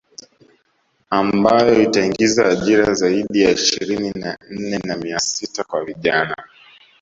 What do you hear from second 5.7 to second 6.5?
vijana